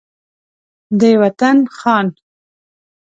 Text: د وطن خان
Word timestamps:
د 0.99 1.01
وطن 1.21 1.57
خان 1.77 2.07